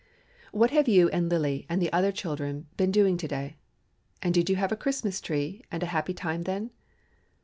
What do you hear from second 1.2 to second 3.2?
Lillie and the other little children been doing